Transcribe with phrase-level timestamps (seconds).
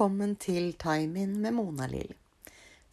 [0.00, 2.14] Velkommen til Time In med Mona-Lill.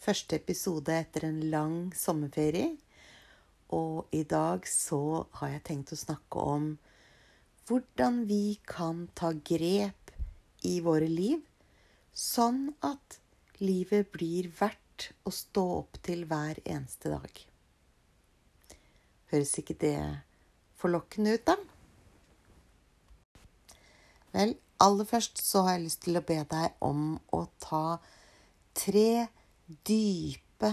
[0.03, 2.73] Første episode etter en lang sommerferie.
[3.71, 6.65] Og i dag så har jeg tenkt å snakke om
[7.69, 10.11] hvordan vi kan ta grep
[10.67, 11.39] i våre liv,
[12.11, 13.21] sånn at
[13.63, 17.43] livet blir verdt å stå opp til hver eneste dag.
[19.31, 19.97] Høres ikke det
[20.75, 21.55] forlokkende ut, da?
[24.35, 27.97] Vel, aller først så har jeg lyst til å be deg om å ta
[28.77, 29.27] tre
[29.87, 30.71] dype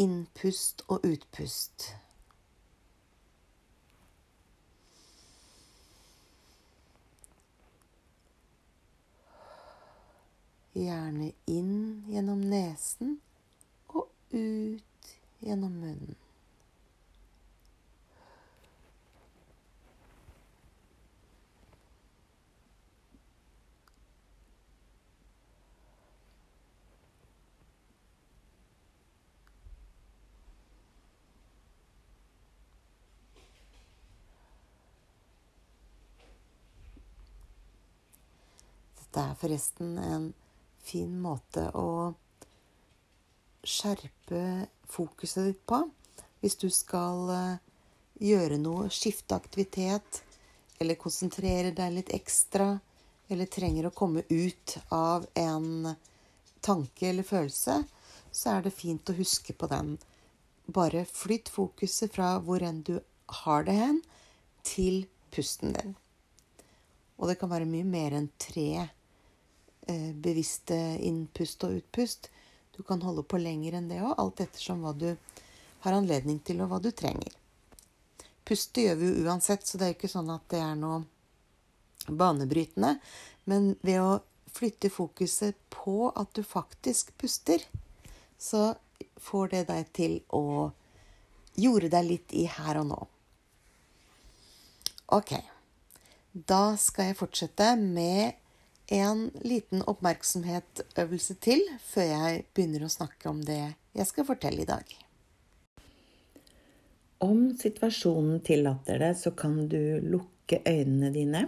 [0.00, 1.90] innpust og utpust.
[10.72, 11.76] Gjerne inn
[12.08, 13.18] gjennom nesen
[13.92, 16.21] og ut gjennom munnen.
[39.12, 40.28] Det er forresten en
[40.82, 42.14] fin måte å
[43.62, 45.82] skjerpe fokuset ditt på.
[46.40, 47.58] Hvis du skal eh,
[48.24, 50.22] gjøre noe, skifte aktivitet,
[50.80, 52.72] eller konsentrere deg litt ekstra,
[53.28, 55.92] eller trenger å komme ut av en
[56.64, 57.82] tanke eller følelse,
[58.32, 59.94] så er det fint å huske på den.
[60.72, 62.96] Bare flytt fokuset fra hvor enn du
[63.44, 64.00] har det hen,
[64.64, 65.04] til
[65.34, 65.94] pusten din.
[67.20, 68.88] Og det kan være mye mer enn tre
[69.86, 72.30] bevisste innpust og utpust.
[72.76, 75.10] Du kan holde på lenger enn det òg, alt ettersom hva du
[75.82, 77.34] har anledning til, og hva du trenger.
[78.46, 81.02] Puste gjør vi jo uansett, så det er jo ikke sånn at det er noe
[82.08, 82.96] banebrytende.
[83.50, 84.20] Men ved å
[84.52, 87.62] flytte fokuset på at du faktisk puster,
[88.38, 88.74] så
[89.22, 90.70] får det deg til å
[91.58, 93.00] jorde deg litt i her og nå.
[95.12, 95.34] Ok.
[96.32, 98.38] Da skal jeg fortsette med
[98.92, 103.62] en liten oppmerksomhetsøvelse til før jeg begynner å snakke om det
[103.96, 104.84] jeg skal fortelle i dag.
[107.22, 111.42] Om situasjonen tillater det, så kan du lukke øynene dine.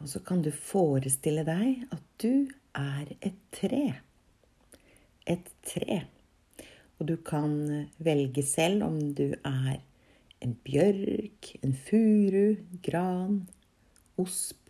[0.00, 3.84] Og så kan du forestille deg at du er et tre.
[5.28, 6.02] Et tre.
[6.98, 7.54] Og du kan
[7.98, 9.82] velge selv om du er
[10.44, 13.44] en bjørk, en furu, gran,
[14.20, 14.60] osp,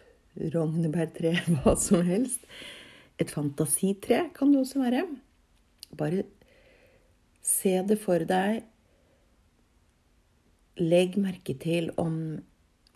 [0.55, 2.47] rognebærtre, hva som helst.
[3.21, 5.05] Et fantasitre kan det også være.
[5.99, 6.25] Bare
[7.45, 8.65] se det for deg.
[10.81, 12.17] Legg merke til om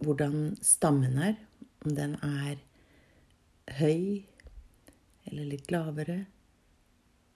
[0.03, 1.37] hvordan stammen er.
[1.87, 2.59] Om den er
[3.79, 4.25] høy
[5.29, 6.25] eller litt lavere.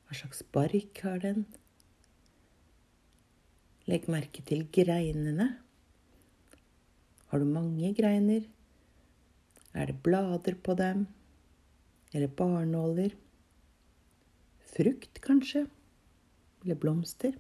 [0.09, 1.45] Hva slags bark har den?
[3.91, 5.49] Legg merke til greinene.
[7.31, 8.45] Har du mange greiner?
[9.73, 11.07] Er det blader på dem?
[12.13, 13.15] Eller barnåler?
[14.73, 15.67] Frukt, kanskje?
[16.65, 17.33] Eller blomster?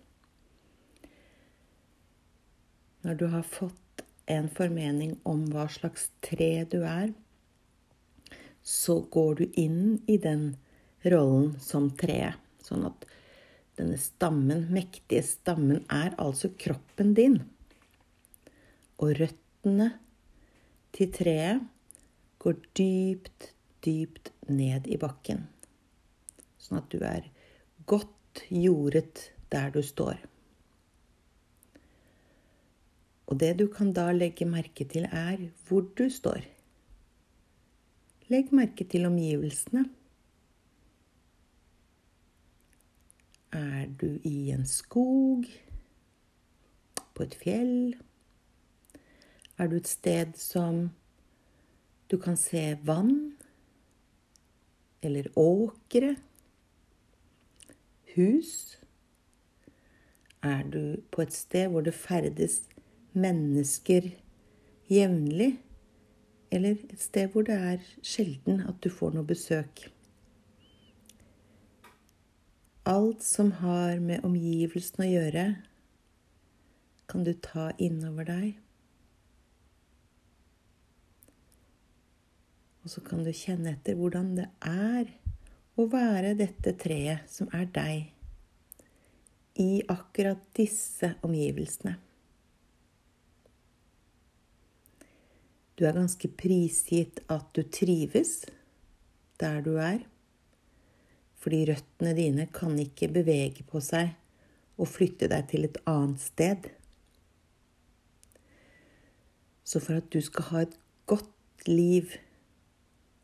[3.02, 7.12] Når du har fått en formening om hva slags tre du er,
[8.62, 10.52] så går du inn i den
[11.02, 12.38] rollen som treet.
[12.62, 13.04] Sånn at
[13.76, 17.40] denne stammen, mektige stammen, er altså kroppen din.
[19.02, 19.88] Og røttene
[20.94, 21.71] til treet
[22.42, 23.52] går dypt,
[23.86, 25.44] dypt ned i bakken.
[26.58, 27.28] Sånn at du er
[27.86, 30.18] godt jordet der du står.
[33.30, 35.38] Og det du kan da legge merke til, er
[35.68, 36.42] hvor du står.
[38.32, 39.86] Legg merke til omgivelsene.
[43.52, 45.46] Er du i en skog?
[47.12, 47.94] På et fjell?
[49.60, 50.88] Er du et sted som
[52.12, 53.32] du kan se vann
[55.00, 56.14] eller åkre.
[58.14, 58.78] Hus.
[60.42, 62.58] Er du på et sted hvor det ferdes
[63.16, 64.10] mennesker
[64.92, 65.54] jevnlig,
[66.52, 69.86] eller et sted hvor det er sjelden at du får noe besøk?
[72.84, 75.46] Alt som har med omgivelsene å gjøre,
[77.08, 78.61] kan du ta innover deg.
[82.82, 85.10] Og så kan du kjenne etter hvordan det er
[85.78, 88.08] å være dette treet som er deg,
[89.60, 91.92] i akkurat disse omgivelsene.
[95.76, 98.42] Du er ganske prisgitt at du trives
[99.40, 100.02] der du er.
[101.42, 104.12] Fordi røttene dine kan ikke bevege på seg
[104.78, 106.68] og flytte deg til et annet sted.
[109.64, 110.78] Så for at du skal ha et
[111.10, 112.14] godt liv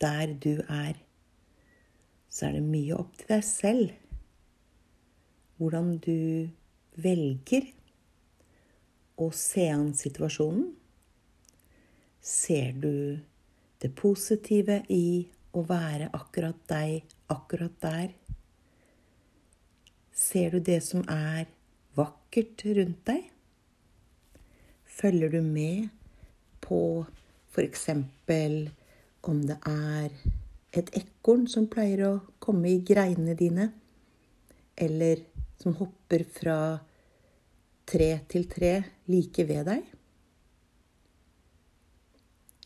[0.00, 0.98] der du er,
[2.28, 3.96] så er det mye opp til deg selv
[5.58, 6.48] hvordan du
[7.02, 7.66] velger
[9.18, 10.68] å se an situasjonen.
[12.22, 13.18] Ser du
[13.82, 18.14] det positive i å være akkurat deg akkurat der?
[20.14, 21.46] Ser du det som er
[21.98, 23.26] vakkert rundt deg?
[24.98, 25.90] Følger du med
[26.62, 26.80] på
[27.54, 27.86] f.eks.
[29.22, 30.12] om det er
[30.78, 32.12] et ekorn som pleier å
[32.42, 33.70] komme i greinene dine,
[34.78, 35.24] eller
[35.58, 36.58] som hopper fra
[37.88, 38.72] tre til tre
[39.10, 39.86] like ved deg?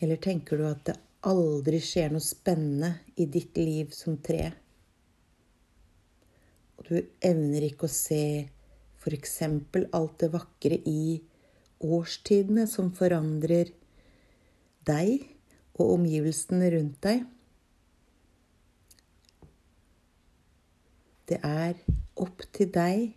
[0.02, 0.98] Eller tenker du at det
[1.30, 4.50] aldri skjer noe spennende i ditt liv som tre?
[6.76, 8.24] Og du evner ikke å se
[9.02, 9.36] f.eks.
[9.94, 11.20] alt det vakre i
[11.82, 13.70] årstidene som forandrer
[14.86, 15.31] deg
[15.78, 17.24] og omgivelsene rundt deg.
[21.28, 21.78] Det er
[22.20, 23.12] opp til deg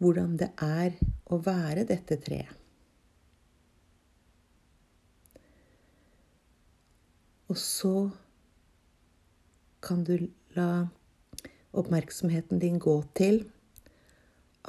[0.00, 0.96] hvordan det er
[1.30, 2.56] å være dette treet.
[7.50, 7.94] Og så
[9.82, 10.86] kan du la
[11.74, 13.42] oppmerksomheten din gå til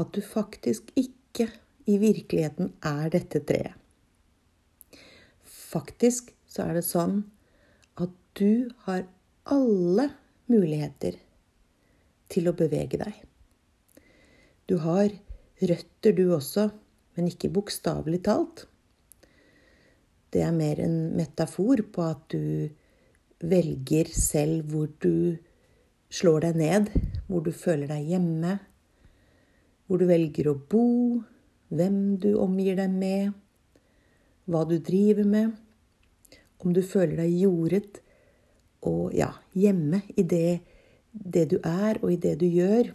[0.01, 1.49] at du faktisk ikke
[1.85, 3.77] i virkeligheten er dette treet.
[5.45, 7.21] Faktisk så er det sånn
[8.03, 9.05] at du har
[9.51, 10.09] alle
[10.51, 11.15] muligheter
[12.31, 13.15] til å bevege deg.
[14.67, 15.11] Du har
[15.61, 16.69] røtter, du også,
[17.15, 18.65] men ikke bokstavelig talt.
[20.31, 22.71] Det er mer en metafor på at du
[23.41, 25.37] velger selv hvor du
[26.11, 26.91] slår deg ned,
[27.27, 28.57] hvor du føler deg hjemme,
[29.87, 30.87] hvor du velger å bo,
[31.71, 33.35] hvem du omgir deg med,
[34.51, 35.51] hva du driver med,
[36.65, 38.01] om du føler deg jordet
[38.87, 40.59] og ja, hjemme i det,
[41.11, 42.91] det du er, og i det du gjør.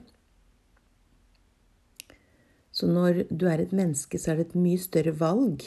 [2.76, 5.64] Så når du er et menneske, så er det et mye større valg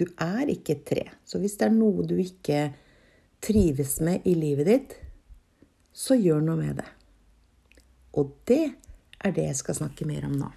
[0.00, 1.04] du er ikke et tre.
[1.24, 2.70] Så hvis det er noe du ikke
[3.44, 4.94] trives med i livet ditt,
[5.92, 6.88] så gjør noe med det.
[8.16, 8.64] Og det
[9.20, 10.50] er det jeg skal snakke mer om nå.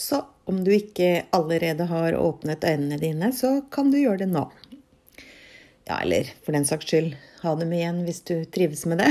[0.00, 4.46] Så om du ikke allerede har åpnet øynene dine, så kan du gjøre det nå.
[5.84, 7.12] Ja, eller for den saks skyld,
[7.42, 9.10] ha dem igjen hvis du trives med det.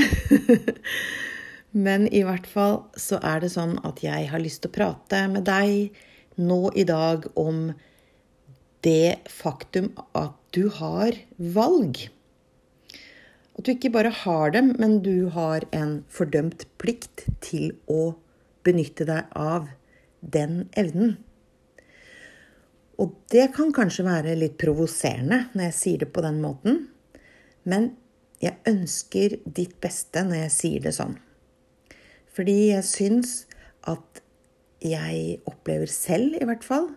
[1.86, 5.22] Men i hvert fall så er det sånn at jeg har lyst til å prate
[5.30, 5.94] med deg
[6.40, 7.68] nå i dag om
[8.82, 12.00] det faktum at du har valg.
[13.54, 18.16] At du ikke bare har dem, men du har en fordømt plikt til å
[18.66, 19.68] benytte deg av
[20.20, 21.16] den evnen.
[23.00, 26.82] Og det kan kanskje være litt provoserende når jeg sier det på den måten,
[27.64, 27.92] men
[28.40, 31.16] jeg ønsker ditt beste når jeg sier det sånn.
[32.30, 33.32] Fordi jeg syns
[33.88, 34.20] at
[34.80, 36.88] jeg opplever selv, i hvert fall,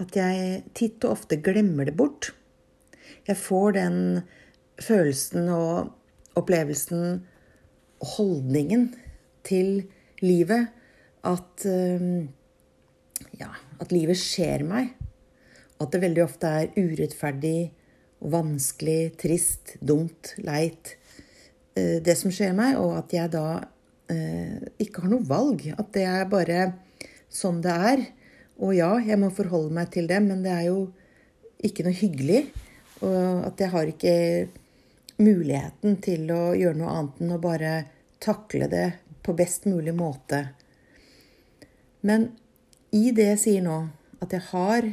[0.00, 2.32] at jeg titt og ofte glemmer det bort.
[3.28, 3.98] Jeg får den
[4.82, 5.94] følelsen og
[6.36, 7.04] opplevelsen
[8.02, 8.88] og holdningen
[9.46, 9.86] til
[10.24, 10.72] livet
[11.24, 11.64] at
[13.38, 13.50] ja,
[13.80, 14.92] at livet skjer meg
[15.82, 17.58] at det veldig ofte er urettferdig
[18.24, 20.94] og vanskelig, trist, dumt, leit,
[21.76, 23.46] eh, det som skjer meg, og at jeg da
[24.12, 25.66] eh, ikke har noe valg.
[25.76, 26.60] At det er bare
[27.28, 28.04] sånn det er.
[28.64, 30.86] Og ja, jeg må forholde meg til det, men det er jo
[31.64, 32.44] ikke noe hyggelig.
[33.04, 34.14] Og at jeg har ikke
[35.20, 37.74] muligheten til å gjøre noe annet enn å bare
[38.24, 38.86] takle det
[39.24, 40.46] på best mulig måte.
[42.04, 42.30] Men
[42.94, 43.78] i det jeg sier nå,
[44.22, 44.86] at jeg har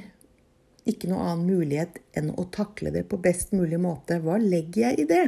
[0.90, 4.18] ikke noe annen mulighet enn å takle det på best mulig måte.
[4.24, 5.26] Hva legger jeg i det?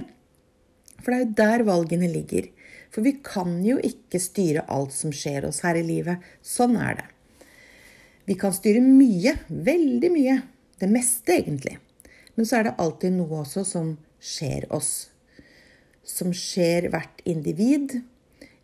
[1.03, 2.49] For det er jo der valgene ligger.
[2.93, 6.23] For vi kan jo ikke styre alt som skjer oss her i livet.
[6.45, 7.07] Sånn er det.
[8.29, 9.35] Vi kan styre mye.
[9.49, 10.37] Veldig mye.
[10.79, 11.77] Det meste, egentlig.
[12.35, 14.93] Men så er det alltid noe også som skjer oss.
[16.03, 17.99] Som skjer hvert individ,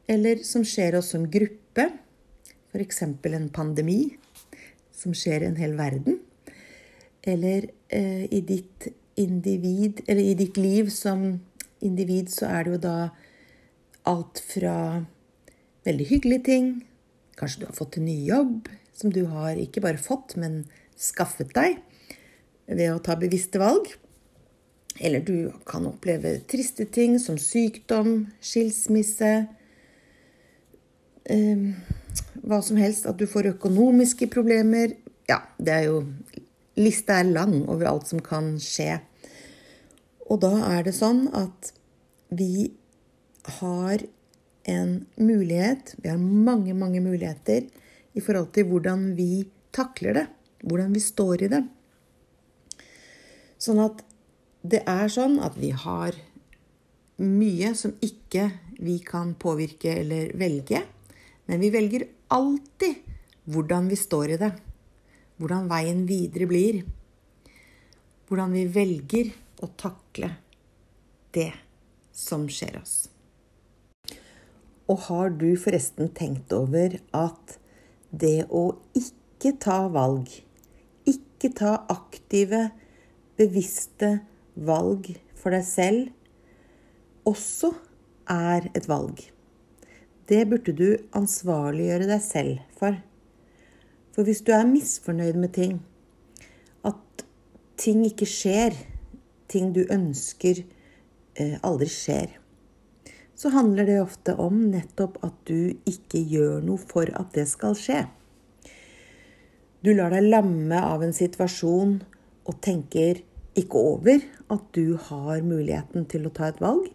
[0.10, 1.90] eller som skjer oss som gruppe.
[2.70, 3.02] F.eks.
[3.04, 4.02] en pandemi
[4.94, 6.20] som skjer i en hel verden.
[7.26, 11.40] Eller eh, i ditt individ, eller i ditt liv som
[11.84, 12.98] individ, så er det jo da
[14.10, 14.76] alt fra
[15.88, 16.70] veldig hyggelige ting
[17.40, 20.66] Kanskje du har fått en ny jobb som du har ikke bare fått, men
[21.00, 21.78] skaffet deg
[22.68, 23.88] ved å ta bevisste valg.
[25.00, 29.32] Eller du kan oppleve triste ting som sykdom, skilsmisse
[31.32, 31.64] eh,
[32.50, 33.06] Hva som helst.
[33.06, 34.96] At du får økonomiske problemer.
[35.30, 36.04] Ja, det er jo
[36.80, 39.02] Lista er lang over alt som kan skje.
[40.32, 41.74] Og da er det sånn at
[42.32, 42.70] vi
[43.60, 44.06] har
[44.70, 47.66] en mulighet, vi har mange, mange muligheter
[48.16, 50.26] i forhold til hvordan vi takler det.
[50.64, 51.62] Hvordan vi står i det.
[53.60, 54.06] Sånn at
[54.64, 56.16] det er sånn at vi har
[57.20, 58.48] mye som ikke
[58.80, 60.84] vi kan påvirke eller velge.
[61.50, 63.06] Men vi velger alltid
[63.50, 64.54] hvordan vi står i det
[65.40, 66.82] hvordan veien videre blir.
[68.28, 69.32] Hvordan vi velger
[69.64, 70.34] å takle
[71.36, 71.52] det
[72.16, 72.98] som skjer oss.
[74.90, 77.58] Og har du forresten tenkt over at
[78.10, 78.66] det å
[78.98, 80.28] ikke ta valg,
[81.08, 82.70] ikke ta aktive,
[83.40, 84.18] bevisste
[84.56, 86.10] valg for deg selv,
[87.30, 87.72] også
[88.34, 89.22] er et valg?
[90.30, 93.00] Det burde du ansvarliggjøre deg selv for.
[94.14, 95.80] For hvis du er misfornøyd med ting,
[96.86, 97.24] at
[97.82, 98.78] ting ikke skjer,
[99.50, 102.36] ting du ønsker eh, aldri skjer,
[103.40, 107.78] så handler det ofte om nettopp at du ikke gjør noe for at det skal
[107.80, 108.04] skje.
[109.80, 112.02] Du lar deg lamme av en situasjon
[112.50, 113.22] og tenker
[113.58, 116.90] ikke over at du har muligheten til å ta et valg.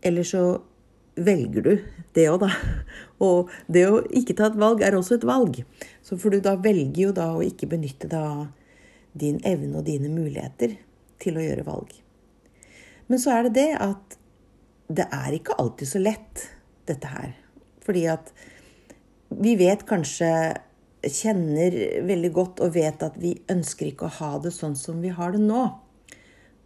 [0.00, 0.42] Eller så
[1.16, 1.72] velger du
[2.16, 2.50] det òg, da.
[3.24, 5.62] Og det å ikke ta et valg er også et valg.
[6.04, 8.48] Så for du da velger jo da å ikke benytte da
[9.16, 10.76] din evne og dine muligheter
[11.22, 11.94] til å gjøre valg.
[13.06, 14.18] Men så er det det at
[14.86, 16.46] det er ikke alltid så lett,
[16.86, 17.32] dette her.
[17.86, 18.30] Fordi at
[19.34, 20.30] vi vet kanskje
[21.06, 25.12] Kjenner veldig godt og vet at vi ønsker ikke å ha det sånn som vi
[25.14, 25.68] har det nå.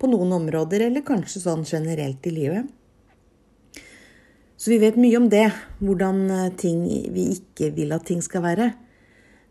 [0.00, 2.70] På noen områder, eller kanskje sånn generelt i livet.
[4.60, 5.46] Så vi vet mye om det,
[5.80, 6.82] hvordan eh, ting
[7.14, 8.66] vi ikke vil at ting skal være.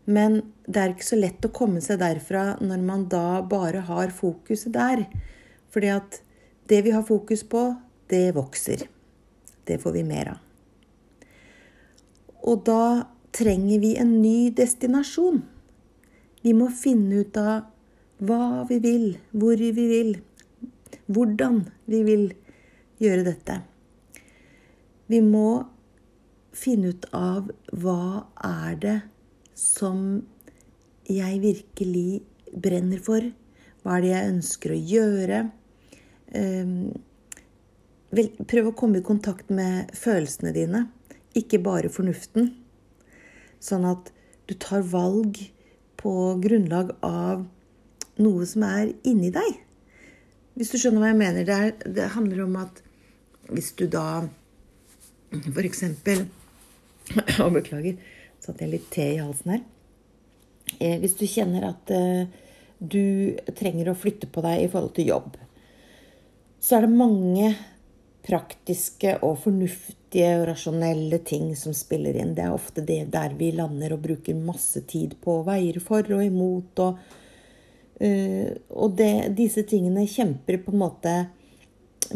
[0.06, 0.36] Men
[0.70, 4.70] det er ikke så lett å komme seg derfra når man da bare har fokuset
[4.76, 5.02] der.
[5.74, 6.20] Fordi at
[6.70, 7.64] det vi har fokus på,
[8.10, 8.86] det vokser.
[9.66, 10.38] Det får vi mer av.
[12.46, 12.84] Og da
[13.34, 15.42] trenger vi en ny destinasjon.
[16.46, 17.66] Vi må finne ut av
[18.22, 20.14] hva vi vil, hvor vi vil,
[21.10, 22.24] hvordan vi vil
[23.02, 23.58] gjøre dette.
[25.10, 25.64] Vi må
[26.54, 27.48] finne ut av
[27.82, 28.96] hva er det
[29.58, 30.20] som
[31.10, 32.22] jeg virkelig
[32.54, 33.24] brenner for?
[33.82, 35.40] Hva er det jeg ønsker å gjøre?
[36.38, 36.92] Ehm,
[38.50, 40.86] prøv å komme i kontakt med følelsene dine,
[41.34, 42.52] ikke bare fornuften.
[43.58, 44.12] Sånn at
[44.46, 45.42] du tar valg
[46.00, 46.12] på
[46.42, 47.48] grunnlag av
[48.20, 49.58] noe som er inni deg.
[50.54, 51.46] Hvis du skjønner hva jeg mener.
[51.48, 52.82] Det, er, det handler om at
[53.50, 54.28] hvis du da
[55.30, 56.26] for eksempel
[57.44, 57.98] Og beklager.
[58.40, 59.62] Satte jeg litt te i halsen her.
[60.78, 62.28] Eh, hvis du kjenner at eh,
[62.78, 65.34] du trenger å flytte på deg i forhold til jobb,
[66.60, 67.48] så er det mange
[68.24, 72.34] praktiske og fornuftige og rasjonelle ting som spiller inn.
[72.36, 75.40] Det er ofte det der vi lander og bruker masse tid på.
[75.46, 76.82] Veier for og imot.
[76.84, 77.00] Og,
[78.04, 81.14] uh, og det, disse tingene kjemper på en måte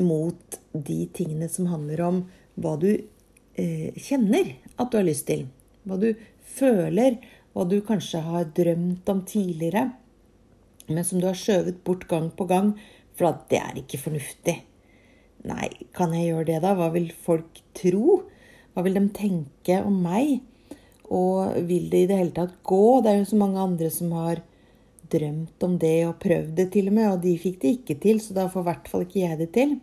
[0.00, 2.22] mot de tingene som handler om
[2.60, 5.46] hva du eh, kjenner at du har lyst til.
[5.84, 6.12] Hva du
[6.54, 7.18] føler,
[7.54, 9.88] hva du kanskje har drømt om tidligere,
[10.88, 12.74] men som du har skjøvet bort gang på gang,
[13.14, 14.56] for at det er ikke fornuftig.
[15.48, 16.72] Nei, kan jeg gjøre det, da?
[16.76, 18.24] Hva vil folk tro?
[18.74, 20.40] Hva vil de tenke om meg?
[21.14, 23.00] Og vil det i det hele tatt gå?
[23.04, 24.40] Det er jo så mange andre som har
[25.12, 28.22] drømt om det og prøvd det til og med, og de fikk det ikke til,
[28.24, 29.76] så da får i hvert fall ikke jeg det til.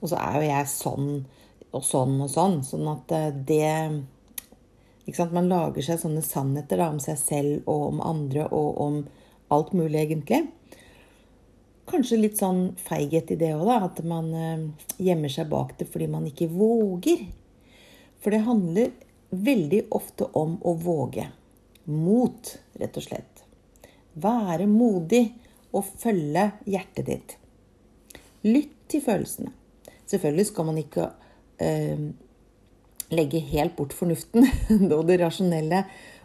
[0.00, 1.10] Og så er jo jeg sånn
[1.74, 2.60] og sånn og sånn.
[2.66, 5.22] Sånn at eh, det?
[5.34, 9.00] Man lager seg sånne sannheter da, om seg selv og om andre og om
[9.52, 10.46] alt mulig, egentlig.
[11.90, 13.78] Kanskje litt sånn feighet i det òg, da.
[13.90, 14.66] At man eh,
[14.96, 17.26] gjemmer seg bak det fordi man ikke våger.
[18.24, 18.94] For det handler
[19.34, 21.26] veldig ofte om å våge.
[21.84, 23.42] Mot, rett og slett.
[24.14, 25.26] Være modig
[25.74, 27.36] og følge hjertet ditt.
[28.46, 29.52] Lytt til følelsene.
[30.08, 31.10] Selvfølgelig skal man ikke
[33.14, 34.46] legge helt bort fornuften
[34.96, 35.84] og det rasjonelle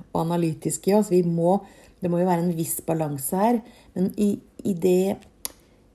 [0.09, 1.11] og analytiske i oss.
[1.13, 1.59] Vi må,
[1.99, 3.59] det må jo være en viss balanse her.
[3.95, 5.17] Men i i det,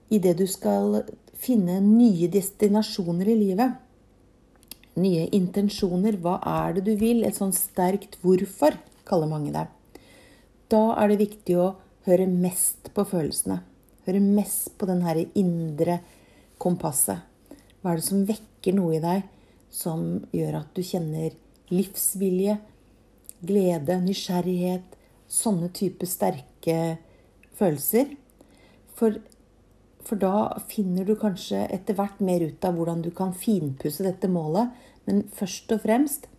[0.08, 1.02] i det du skal
[1.40, 3.76] finne nye destinasjoner i livet.
[5.00, 6.18] Nye intensjoner.
[6.22, 7.24] Hva er det du vil?
[7.24, 9.66] Et sånn sterkt hvorfor, kaller mange det.
[10.72, 11.74] Da er det viktig å
[12.08, 13.60] høre mest på følelsene.
[14.08, 16.00] Høre mest på den herre indre
[16.60, 17.20] kompasset.
[17.80, 19.24] Hva er det som vekker noe i deg
[19.74, 21.34] som gjør at du kjenner
[21.74, 22.58] livsvilje,
[23.44, 24.94] glede, nysgjerrighet,
[25.30, 26.98] sånne type sterke
[27.58, 28.12] følelser.
[28.94, 29.18] For,
[30.06, 34.30] for, da finner du kanskje etter hvert mer ut av hvordan du kan finpusse dette
[34.30, 34.70] målet.
[35.08, 36.30] Men først og fremst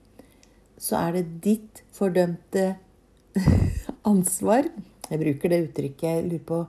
[0.82, 2.76] så er det ditt fordømte
[4.12, 4.70] ansvar.
[5.10, 6.08] Jeg bruker det uttrykket.
[6.08, 6.64] Jeg lurer på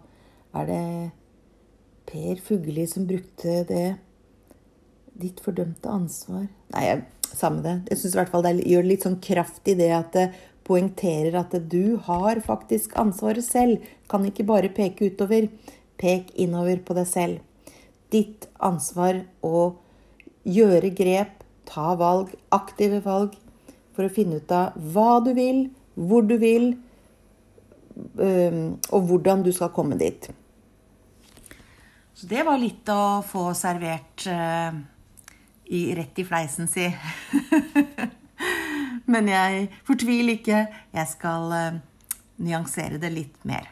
[0.56, 0.84] Er det
[2.06, 3.96] Per Fugelli som brukte det?
[5.16, 6.44] Ditt fordømte ansvar
[6.74, 7.76] Nei, jeg, samme det.
[7.90, 10.26] Jeg syns i hvert fall det gjør litt sånn kraft det at det
[10.66, 13.84] poengterer at du har faktisk ansvaret selv.
[14.10, 15.48] Kan ikke bare peke utover.
[16.00, 17.70] Pek innover på deg selv.
[18.12, 19.68] Ditt ansvar å
[20.46, 23.34] gjøre grep, ta valg, aktive valg,
[23.96, 26.74] for å finne ut av hva du vil, hvor du vil,
[27.96, 30.28] og hvordan du skal komme dit.
[32.16, 34.76] Så det var litt å få servert uh,
[35.66, 36.86] i, rett i fleisen, si.
[39.12, 40.64] Men jeg fortvil ikke.
[40.94, 41.80] Jeg skal uh,
[42.42, 43.70] nyansere det litt mer.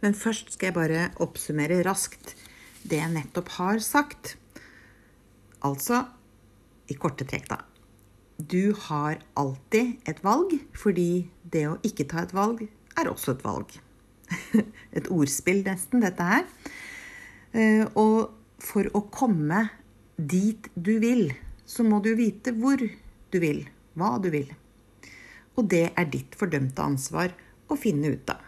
[0.00, 2.34] Men først skal jeg bare oppsummere raskt
[2.88, 4.36] det jeg nettopp har sagt.
[5.60, 6.06] Altså
[6.90, 7.60] i korte trekk, da.
[8.40, 13.44] Du har alltid et valg, fordi det å ikke ta et valg er også et
[13.44, 13.76] valg.
[14.96, 16.46] Et ordspill, nesten, dette her.
[17.52, 19.66] Eh, og for å komme
[20.16, 21.30] dit du vil,
[21.64, 23.64] så må du vite hvor du vil,
[23.98, 24.50] hva du vil.
[25.58, 27.34] Og det er ditt fordømte ansvar
[27.70, 28.42] å finne ut av.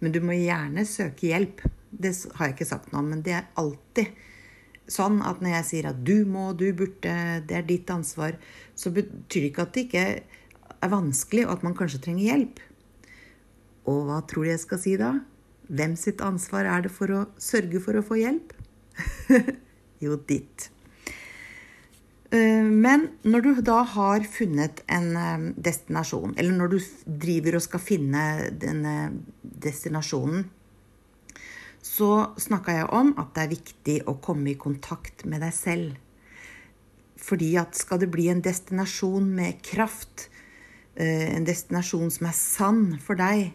[0.00, 1.62] Men du må gjerne søke hjelp.
[1.90, 4.12] Det har jeg ikke sagt noe om, men det er alltid
[4.90, 7.14] sånn at når jeg sier at du må, du burde,
[7.46, 8.38] det er ditt ansvar,
[8.74, 10.06] så betyr det ikke at det ikke
[10.80, 12.62] er vanskelig, og at man kanskje trenger hjelp.
[13.90, 15.12] Og hva tror du jeg skal si da?
[15.70, 18.54] Hvem sitt ansvar er det for å sørge for å få hjelp?
[20.04, 20.70] jo, ditt.
[22.34, 27.64] Eh, men når du da har funnet en eh, destinasjon, eller når du driver og
[27.66, 28.96] skal finne denne
[29.42, 30.48] destinasjonen,
[31.82, 35.96] så snakka jeg om at det er viktig å komme i kontakt med deg selv.
[37.20, 40.28] Fordi at skal det bli en destinasjon med kraft,
[40.94, 43.52] eh, en destinasjon som er sann for deg,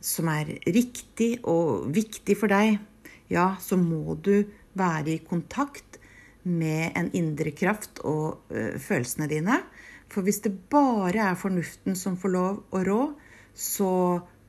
[0.00, 2.78] som er riktig og viktig for deg,
[3.30, 4.42] ja, så må du
[4.78, 5.98] være i kontakt
[6.42, 9.60] med en indre kraft og ø, følelsene dine.
[10.10, 13.02] For hvis det bare er fornuften som får lov å rå,
[13.54, 13.92] så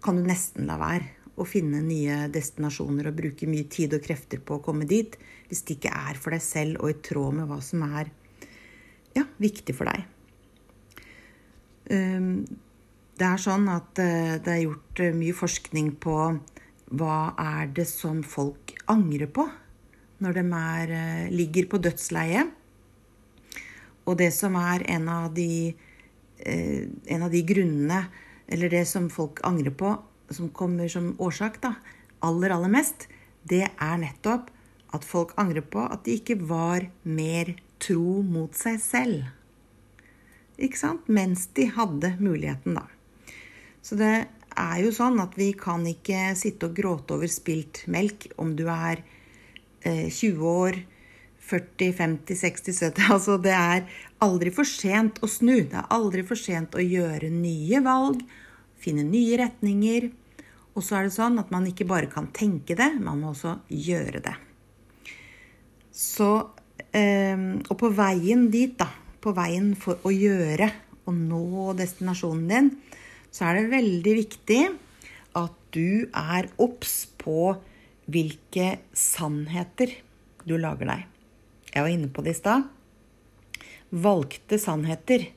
[0.01, 4.41] kan du nesten la være å finne nye destinasjoner og bruke mye tid og krefter
[4.43, 5.13] på å komme dit,
[5.49, 8.11] hvis det ikke er for deg selv og i tråd med hva som er
[9.17, 10.05] ja, viktig for deg.
[11.91, 12.45] Ehm,
[13.19, 16.15] det er sånn at eh, det er gjort eh, mye forskning på
[16.97, 19.45] hva er det som folk angrer på
[20.21, 22.51] når de er, eh, ligger på dødsleiet.
[24.09, 25.75] Og det som er en av de,
[26.41, 27.99] en av de grunnene,
[28.49, 29.91] eller det som folk angrer på,
[30.33, 31.75] som kommer som årsak da,
[32.25, 33.05] aller, aller mest,
[33.45, 34.49] det er nettopp
[34.97, 39.29] at folk angrer på at de ikke var mer tro mot seg selv.
[40.61, 41.05] Ikke sant?
[41.05, 42.89] Mens de hadde muligheten, da.
[43.81, 44.13] Så det
[44.51, 48.67] er jo sånn at vi kan ikke sitte og gråte over spilt melk om du
[48.69, 49.01] er
[49.81, 50.79] eh, 20 år,
[51.51, 53.87] 40, 50, 60, 70 Altså, det er
[54.23, 55.63] aldri for sent å snu.
[55.67, 58.21] Det er aldri for sent å gjøre nye valg,
[58.81, 60.11] finne nye retninger,
[60.71, 63.57] og så er det sånn at man ikke bare kan tenke det, man må også
[63.67, 64.37] gjøre det.
[65.91, 66.29] Så
[66.95, 68.87] ehm, Og på veien dit, da,
[69.21, 70.69] på veien for å gjøre
[71.09, 72.69] og nå destinasjonen din,
[73.31, 74.61] så er det veldig viktig
[75.39, 77.53] at du er obs på
[78.11, 79.93] hvilke sannheter
[80.43, 81.05] du lager deg.
[81.71, 82.65] Jeg var inne på det i stad.
[83.91, 85.29] Valgte sannheter.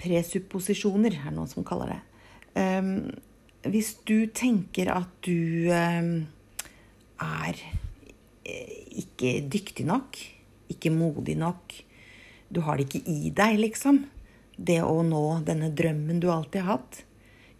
[0.00, 2.02] Presupposisjoner er det noen som kaller det.
[2.54, 3.08] Um,
[3.72, 6.26] hvis du tenker at du um,
[7.24, 7.60] er
[8.44, 10.18] eh, ikke dyktig nok,
[10.68, 11.72] ikke modig nok,
[12.52, 14.04] du har det ikke i deg, liksom,
[14.56, 17.02] det å nå denne drømmen du alltid har hatt,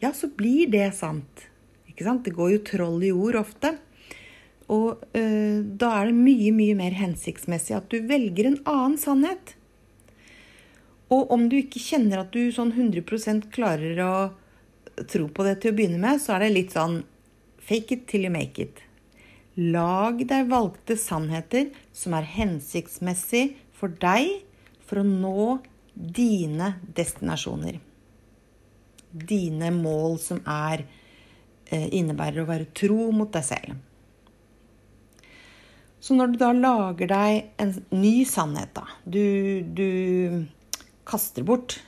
[0.03, 1.49] ja, så blir det sant.
[1.89, 2.25] Ikke sant?
[2.27, 3.75] Det går jo troll i ord ofte.
[4.73, 9.55] Og øh, da er det mye, mye mer hensiktsmessig at du velger en annen sannhet.
[11.13, 14.15] Og om du ikke kjenner at du sånn 100% klarer å
[15.11, 17.03] tro på det til å begynne med, så er det litt sånn
[17.65, 18.81] fake it till you make it.
[19.55, 24.43] Lag deg valgte sannheter som er hensiktsmessig for deg
[24.85, 25.61] for å nå
[25.95, 27.79] dine destinasjoner.
[29.15, 30.85] Dine mål som er
[31.71, 33.83] eh, innebærer å være tro mot deg selv.
[36.05, 40.45] Så når du da lager deg en ny sannhet, da Du, du
[41.09, 41.79] kaster bort,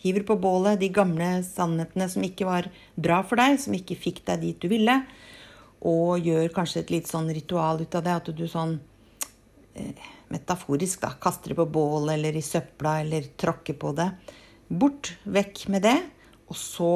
[0.00, 4.22] hiver på bålet de gamle sannhetene som ikke var bra for deg, som ikke fikk
[4.28, 5.00] deg dit du ville,
[5.86, 8.78] og gjør kanskje et litt sånn ritual ut av det, at du sånn
[9.74, 14.10] eh, metaforisk da, kaster det på bålet eller i søpla eller tråkker på det.
[14.68, 15.98] Bort, vekk med det.
[16.50, 16.90] Og så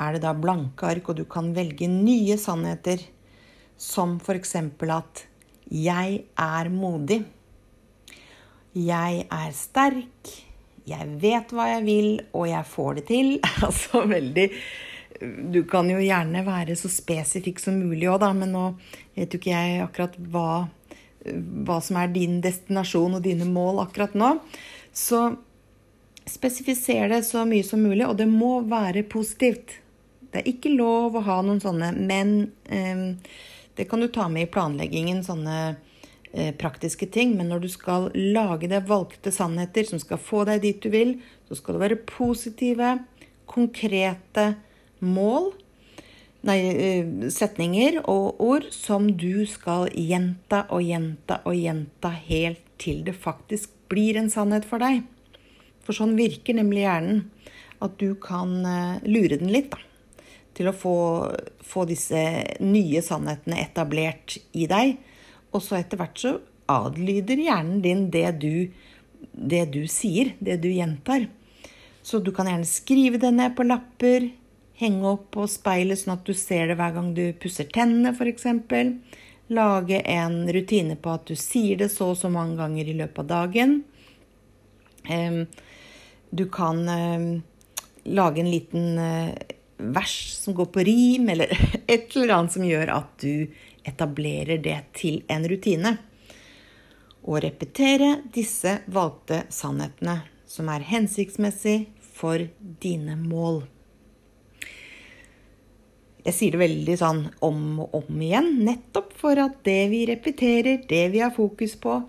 [0.00, 3.02] er det da blanke ark, og du kan velge nye sannheter,
[3.76, 4.54] som f.eks.
[4.56, 5.26] at
[5.70, 7.24] 'jeg er modig'.
[8.74, 10.30] 'Jeg er sterk'.
[10.86, 13.40] 'Jeg vet hva jeg vil, og jeg får det til'.
[13.66, 14.50] altså veldig
[15.52, 18.78] Du kan jo gjerne være så spesifikk som mulig òg, da, men nå
[19.16, 20.68] vet jo ikke jeg akkurat hva
[21.24, 24.32] hva som er din destinasjon og dine mål akkurat nå.
[24.92, 25.34] Så
[26.30, 29.78] spesifiser det så mye som mulig, og det må være positivt.
[30.30, 33.16] Det er ikke lov å ha noen sånne men eh,
[33.74, 35.56] Det kan du ta med i planleggingen, sånne
[36.32, 37.32] eh, praktiske ting.
[37.38, 41.14] Men når du skal lage deg valgte sannheter som skal få deg dit du vil,
[41.48, 42.98] så skal det være positive,
[43.48, 44.52] konkrete
[45.00, 45.52] mål
[46.46, 53.02] nei, eh, setninger og ord som du skal gjenta og gjenta og gjenta helt til
[53.04, 55.02] det faktisk blir en sannhet for deg.
[55.84, 57.24] For sånn virker nemlig hjernen.
[57.80, 59.80] At du kan eh, lure den litt, da.
[60.56, 60.96] Til å få,
[61.64, 62.20] få disse
[62.60, 64.98] nye sannhetene etablert i deg.
[65.54, 66.34] Og så etter hvert så
[66.70, 68.68] adlyder hjernen din det du,
[69.32, 71.28] det du sier, det du gjentar.
[72.02, 74.28] Så du kan gjerne skrive det ned på lapper,
[74.80, 78.46] Henge opp på speilet sånn at du ser det hver gang du pusser tennene, f.eks.
[79.50, 83.24] Lage en rutine på at du sier det så og så mange ganger i løpet
[83.24, 83.80] av dagen.
[86.30, 86.86] Du kan
[88.04, 89.34] lage en liten eh,
[89.76, 91.46] vers som går på rim, eller
[91.86, 93.50] et eller annet som gjør at du
[93.84, 95.96] etablerer det til en rutine.
[97.22, 102.48] Og repetere disse valgte sannhetene som er hensiktsmessig for
[102.82, 103.62] dine mål.
[106.20, 110.82] Jeg sier det veldig sånn om og om igjen, nettopp for at det vi repeterer,
[110.88, 112.02] det vi har fokus på,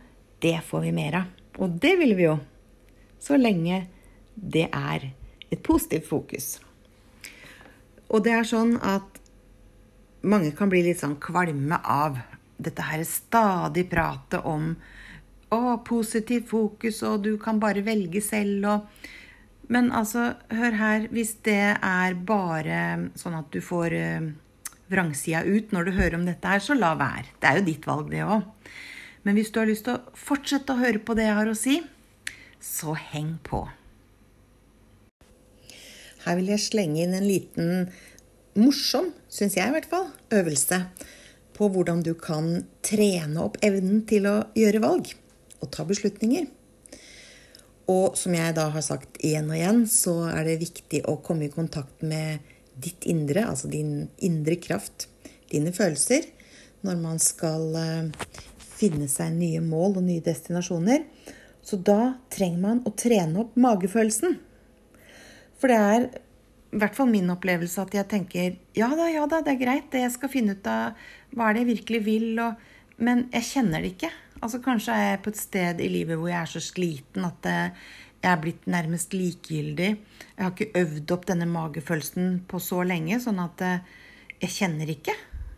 [0.43, 1.29] det får vi mer av.
[1.63, 2.35] Og det vil vi jo.
[3.21, 3.85] Så lenge
[4.35, 5.11] det er
[5.51, 6.57] et positivt fokus.
[8.11, 9.21] Og det er sånn at
[10.27, 12.19] mange kan bli litt sånn kvalme av
[12.61, 14.73] dette her stadig pratet om
[15.51, 19.09] å, positivt fokus, og du kan bare velge selv, og
[19.71, 21.07] men altså, hør her.
[21.15, 24.31] Hvis det er bare sånn at du får uh,
[24.91, 27.31] vrangsida ut når du hører om dette her, så la være.
[27.39, 28.43] Det er jo ditt valg, det òg.
[29.23, 31.57] Men hvis du har lyst til å fortsette å høre på det jeg har å
[31.57, 31.77] si,
[32.61, 33.63] så heng på.
[36.25, 37.89] Her vil jeg slenge inn en liten
[38.59, 40.83] morsom, syns jeg i hvert fall, øvelse
[41.55, 45.13] på hvordan du kan trene opp evnen til å gjøre valg
[45.61, 46.49] og ta beslutninger.
[47.91, 51.47] Og som jeg da har sagt igjen og igjen, så er det viktig å komme
[51.47, 52.43] i kontakt med
[52.81, 55.09] ditt indre, altså din indre kraft,
[55.51, 56.29] dine følelser,
[56.85, 58.31] når man skal eh,
[58.81, 61.03] finne seg nye mål og nye destinasjoner.
[61.61, 64.39] Så da trenger man å trene opp magefølelsen.
[65.61, 66.07] For det er
[66.71, 69.89] i hvert fall min opplevelse at jeg tenker ja da, ja da, det er greit,
[69.91, 70.97] det jeg skal finne ut av
[71.35, 72.61] hva er det jeg virkelig vil, og,
[73.03, 74.11] men jeg kjenner det ikke.
[74.41, 77.45] Altså Kanskje er jeg på et sted i livet hvor jeg er så sliten at
[78.21, 79.89] jeg er blitt nærmest likegyldig.
[80.37, 83.85] Jeg har ikke øvd opp denne magefølelsen på så lenge, sånn at eh,
[84.43, 85.15] jeg kjenner ikke.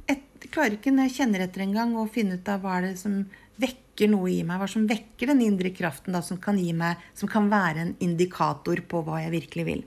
[0.07, 2.87] Jeg klarer ikke når jeg kjenner etter en gang, å finne ut av hva er
[2.89, 3.19] det som
[3.59, 4.61] vekker noe i meg.
[4.61, 8.79] Hva som vekker den indre kraften da, som, kan meg, som kan være en indikator
[8.87, 9.83] på hva jeg virkelig vil.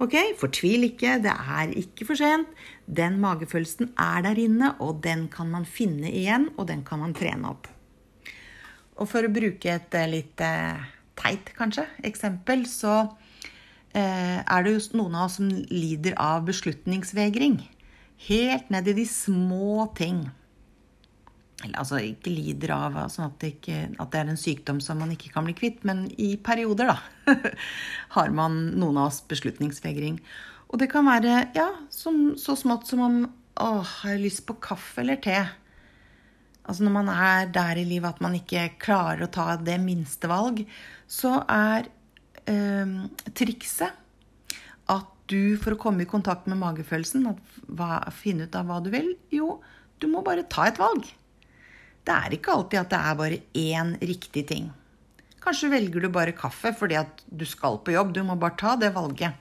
[0.00, 2.48] Ok, fortvil ikke, det er ikke for sent.
[2.84, 7.16] Den magefølelsen er der inne, og den kan man finne igjen, og den kan man
[7.16, 7.70] trene opp.
[8.96, 10.86] Og for å bruke et eh, litt eh,
[11.18, 12.94] teit, kanskje, eksempel, så
[13.92, 17.60] eh, er det jo noen av oss som lider av beslutningsvegring.
[18.28, 20.24] Helt ned i de små ting.
[21.64, 25.00] Eller altså ikke lider av sånn at det, ikke, at det er en sykdom som
[25.00, 27.36] man ikke kan bli kvitt, men i perioder, da,
[28.16, 30.20] har man noen av oss beslutningsvegring.
[30.72, 33.18] Og det kan være ja, som, så smått som om
[33.56, 35.38] Å, har jeg lyst på kaffe eller te?
[36.66, 40.30] Altså når man er der i livet at man ikke klarer å ta det minste
[40.30, 40.64] valg,
[41.06, 41.86] så er
[42.50, 42.96] eh,
[43.38, 44.02] trikset
[44.90, 47.26] at du, for å komme i kontakt med magefølelsen,
[47.78, 49.56] hva, finne ut av hva du vil, jo,
[50.02, 51.06] du må bare ta et valg.
[52.06, 54.68] Det er ikke alltid at det er bare én riktig ting.
[55.42, 58.12] Kanskje velger du bare kaffe fordi at du skal på jobb.
[58.14, 59.34] Du må bare ta det valget.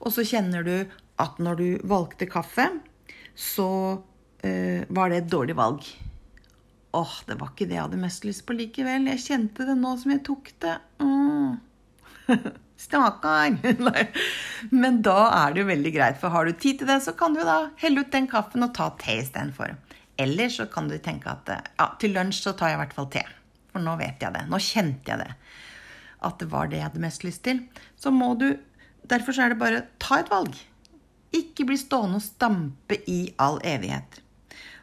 [0.00, 0.74] Og så kjenner du
[1.20, 2.66] at når du valgte kaffe,
[3.36, 3.68] så
[4.44, 5.84] øh, var det et dårlig valg.
[6.94, 9.08] Åh, det var ikke det jeg hadde mest lyst på likevel.
[9.10, 10.76] Jeg kjente det nå som jeg tok det.
[11.02, 11.56] Mm.
[12.84, 13.56] Stakkar!
[14.82, 17.34] Men da er det jo veldig greit, for har du tid til det, så kan
[17.34, 19.74] du da helle ut den kaffen og ta te istedenfor.
[20.20, 23.10] Eller så kan du tenke at ja, til lunsj så tar jeg i hvert fall
[23.10, 23.24] te.
[23.72, 24.44] For nå vet jeg det.
[24.50, 25.32] Nå kjente jeg det.
[26.24, 27.64] At det var det jeg hadde mest lyst til.
[27.98, 28.52] Så må du
[29.04, 30.54] Derfor så er det bare ta et valg.
[31.36, 34.22] Ikke bli stående og stampe i all evighet.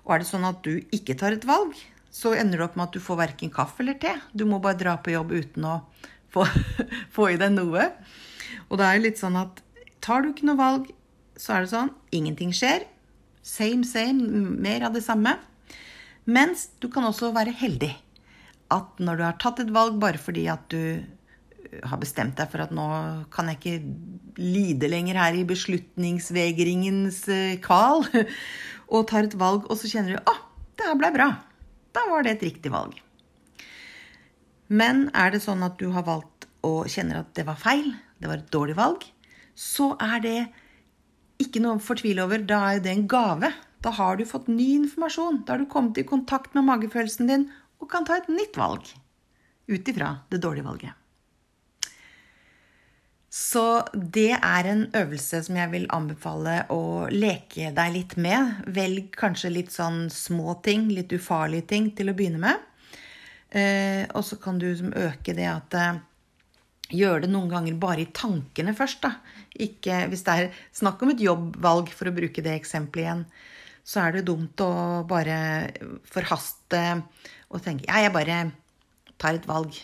[0.05, 1.73] Og er det sånn at du ikke tar et valg,
[2.11, 4.13] så ender det opp med at du får verken kaffe eller te.
[4.35, 5.77] Du må bare dra på jobb uten å
[6.31, 6.45] få,
[7.15, 7.87] få i deg noe.
[8.67, 9.63] Og det er litt sånn at
[10.03, 10.89] tar du ikke noe valg,
[11.39, 12.83] så er det sånn ingenting skjer.
[13.41, 14.43] Same, same.
[14.61, 15.37] Mer av det samme.
[16.29, 17.93] Mens du kan også være heldig.
[18.71, 22.51] At når du har tatt et valg bare fordi at du uh, har bestemt deg
[22.51, 22.87] for at nå
[23.33, 28.05] kan jeg ikke lide lenger her i beslutningsvegringens uh, kval,
[28.93, 30.35] og tar et valg, og så kjenner du 'Å,
[30.77, 31.31] det her ble bra'.
[31.95, 32.95] Da var det et riktig valg.
[34.71, 37.89] Men er det sånn at du har valgt og kjenner at det var feil,
[38.21, 39.03] det var et dårlig valg,
[39.57, 40.37] så er det
[41.41, 42.43] ikke noe å fortvile over.
[42.47, 43.51] Da er det en gave.
[43.81, 45.41] Da har du fått ny informasjon.
[45.45, 47.49] Da har du kommet i kontakt med magefølelsen din
[47.81, 48.93] og kan ta et nytt valg
[49.71, 51.00] ut ifra det dårlige valget.
[53.51, 58.61] Så det er en øvelse som jeg vil anbefale å leke deg litt med.
[58.71, 62.61] Velg kanskje litt sånn små ting, litt ufarlige ting til å begynne med.
[63.51, 65.99] Eh, og så kan du øke det at eh,
[66.91, 69.13] Gjør det noen ganger bare i tankene først, da.
[69.63, 73.21] Ikke, hvis det er snakk om et jobbvalg, for å bruke det eksempelet igjen,
[73.87, 74.71] så er det dumt å
[75.07, 75.37] bare
[76.11, 76.81] forhaste
[77.47, 78.41] og tenke Ja, jeg bare
[79.15, 79.79] tar et valg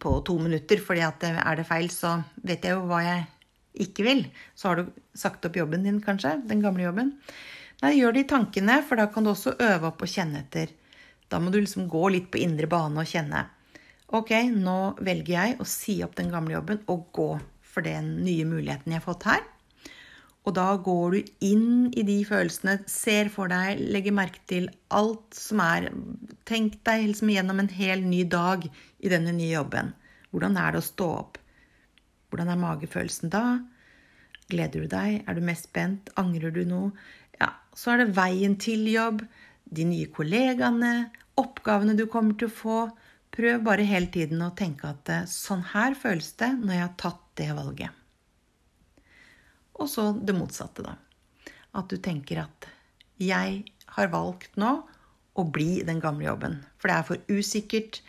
[0.00, 3.28] på to minutter, fordi at er det feil, så vet jeg jo hva jeg
[3.86, 4.24] ikke vil.
[4.54, 6.36] Så har du sagt opp jobben din, kanskje.
[6.48, 7.14] Den gamle jobben.
[7.80, 10.74] Nei, gjør det i tankene, for da kan du også øve opp og kjenne etter.
[11.30, 13.46] Da må du liksom gå litt på indre bane og kjenne.
[14.10, 17.30] Ok, nå velger jeg å si opp den gamle jobben og gå
[17.70, 19.46] for den nye muligheten jeg har fått her.
[20.48, 25.36] Og da går du inn i de følelsene, ser for deg, legger merke til alt
[25.36, 25.90] som er
[26.48, 28.64] Tenk deg liksom gjennom en hel ny dag
[29.00, 29.92] i denne nye jobben.
[30.30, 31.38] Hvordan er det å stå opp?
[32.30, 33.44] Hvordan er magefølelsen da?
[34.50, 35.22] Gleder du deg?
[35.26, 36.10] Er du mest spent?
[36.20, 36.90] Angrer du noe?
[37.40, 39.24] Ja, så er det veien til jobb,
[39.70, 41.10] de nye kollegaene,
[41.40, 42.80] oppgavene du kommer til å få.
[43.34, 47.26] Prøv bare hele tiden å tenke at sånn her føles det når jeg har tatt
[47.38, 48.00] det valget.
[49.80, 50.96] Og så det motsatte, da.
[51.78, 52.66] At du tenker at
[53.22, 53.62] jeg
[53.96, 54.72] har valgt nå
[55.38, 56.58] å bli i den gamle jobben.
[56.80, 58.00] For det er for usikkert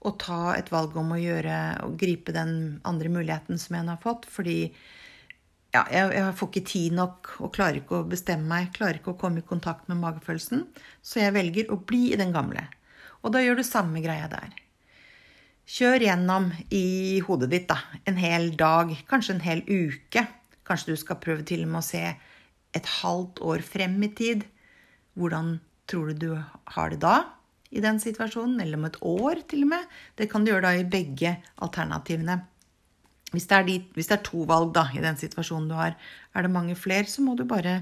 [0.00, 4.00] å ta et valg om å gjøre og gripe den andre muligheten som jeg har
[4.00, 4.72] fått, fordi
[5.74, 9.12] ja, jeg, jeg, får ikke tid nok og klarer ikke å bestemme meg, klarer ikke
[9.12, 10.64] å komme i kontakt med magefølelsen.
[11.04, 12.64] Så jeg velger å bli i den gamle.
[13.20, 14.56] Og da gjør du samme greia der.
[15.70, 17.76] Kjør gjennom i hodet ditt da,
[18.08, 20.24] en hel dag, kanskje en hel uke.
[20.66, 22.02] Kanskje du skal prøve til og med å se
[22.74, 24.42] et halvt år frem i tid.
[25.14, 25.60] Hvordan
[25.90, 26.32] tror du du
[26.74, 27.20] har det da
[27.70, 28.60] i den situasjonen?
[28.62, 29.98] Eller om et år, til og med.
[30.18, 32.40] Det kan du gjøre da i begge alternativene.
[33.30, 35.94] Hvis det, de, hvis det er, to valg da, i den situasjonen du har,
[36.34, 37.80] er det mange flere, så må du bare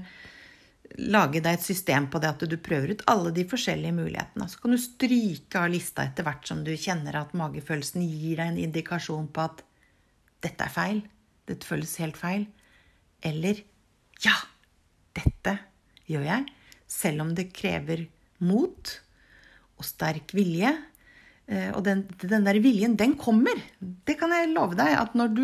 [0.97, 4.45] lage deg et system på det at du prøver ut alle de forskjellige mulighetene.
[4.49, 8.53] Så kan du stryke av lista etter hvert som du kjenner at magefølelsen gir deg
[8.53, 9.65] en indikasjon på at
[10.45, 11.01] dette er feil.
[11.49, 12.45] Dette føles helt feil.
[13.25, 13.61] Eller
[14.23, 14.35] ja,
[15.17, 15.57] dette
[16.09, 16.45] gjør jeg,
[16.89, 18.05] selv om det krever
[18.45, 18.95] mot
[19.79, 20.73] og sterk vilje.
[21.49, 23.57] Eh, og den, den der viljen, den kommer.
[23.79, 24.93] Det kan jeg love deg.
[24.99, 25.43] At når du,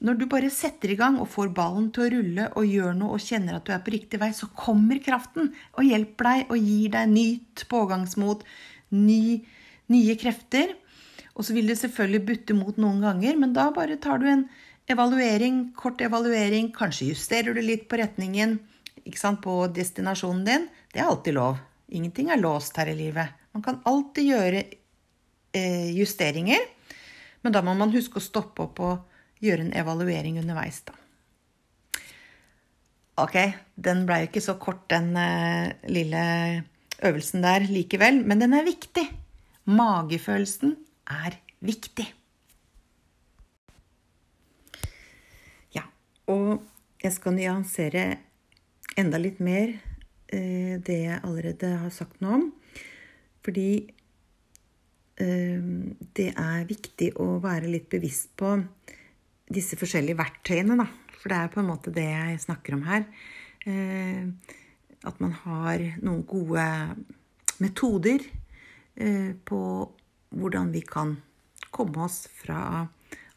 [0.00, 3.18] når du bare setter i gang og får ballen til å rulle og gjør noe
[3.18, 6.70] og kjenner at du er på riktig vei, så kommer kraften og hjelper deg og
[6.70, 8.46] gir deg nytt pågangsmot,
[8.96, 9.22] ny,
[9.92, 10.76] nye krefter.
[11.32, 14.46] Og så vil det selvfølgelig butte mot noen ganger, men da bare tar du en
[14.90, 18.58] Evaluering, kort evaluering, kanskje justerer du litt på retningen
[19.42, 20.66] på destinasjonen din.
[20.92, 21.60] Det er alltid lov.
[21.88, 23.41] Ingenting er låst her i livet.
[23.52, 24.62] Man kan alltid gjøre
[25.52, 26.64] eh, justeringer,
[27.42, 30.96] men da må man huske å stoppe opp og gjøre en evaluering underveis, da.
[33.22, 33.36] Ok,
[33.76, 36.22] den blei jo ikke så kort, den uh, lille
[37.04, 39.04] øvelsen der likevel, men den er viktig.
[39.68, 40.76] Magefølelsen
[41.12, 42.06] er viktig.
[45.76, 45.84] Ja,
[46.32, 46.62] Og
[47.02, 48.06] jeg skal nyansere
[48.98, 49.74] enda litt mer
[50.32, 52.48] eh, det jeg allerede har sagt noe om.
[53.42, 53.68] Fordi
[55.20, 55.68] eh,
[56.16, 58.54] det er viktig å være litt bevisst på
[59.52, 60.88] disse forskjellige verktøyene, da.
[61.18, 63.06] For det er på en måte det jeg snakker om her.
[63.66, 64.26] Eh,
[65.02, 66.66] at man har noen gode
[67.62, 68.22] metoder
[68.94, 69.60] eh, på
[70.32, 71.16] hvordan vi kan
[71.72, 72.86] komme oss fra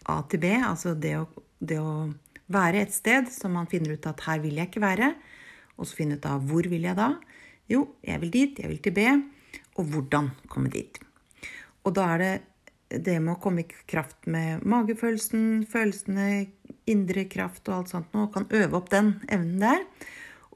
[0.05, 0.51] A til B.
[0.57, 1.25] Altså det å,
[1.59, 2.09] det å
[2.51, 5.13] være et sted som man finner ut at her vil jeg ikke være.
[5.75, 7.15] Og så finne ut av hvor vil jeg da?
[7.71, 9.07] Jo, jeg vil dit, jeg vil til B.
[9.75, 10.99] Og hvordan komme dit.
[11.85, 12.33] Og da er det
[12.89, 16.45] det med å komme i kraft med magefølelsen, følelsene,
[16.89, 19.83] indre kraft og alt sånt og kan øve opp den evnen der.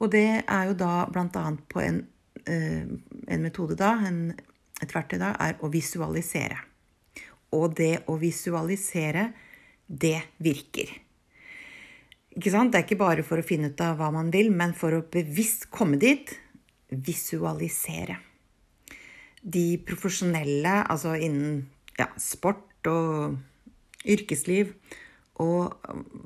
[0.00, 1.44] Og det er jo da bl.a.
[1.68, 2.00] på en,
[2.46, 4.30] eh, en, metode, da, en,
[4.80, 6.62] et verktøy da, er å visualisere.
[7.56, 9.30] Og det å visualisere,
[9.86, 10.94] det virker.
[12.38, 12.72] Ikke sant?
[12.72, 15.02] Det er ikke bare for å finne ut av hva man vil, men for å
[15.02, 16.30] bevisst komme dit.
[16.90, 18.29] Visualisere.
[19.40, 21.62] De profesjonelle, altså innen
[21.98, 23.38] ja, sport og
[24.08, 24.74] yrkesliv
[25.40, 25.76] og